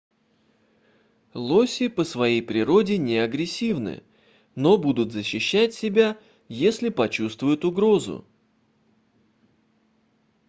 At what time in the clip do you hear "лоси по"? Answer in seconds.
1.35-2.03